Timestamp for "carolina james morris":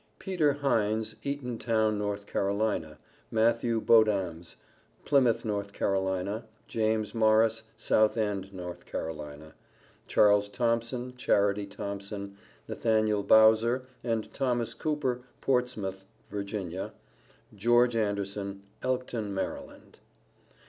5.73-7.65